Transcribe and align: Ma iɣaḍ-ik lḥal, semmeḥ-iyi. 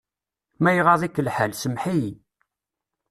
Ma 0.61 0.69
iɣaḍ-ik 0.75 1.21
lḥal, 1.27 1.51
semmeḥ-iyi. 1.55 2.13